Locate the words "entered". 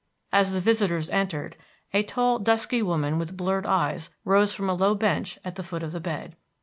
1.11-1.57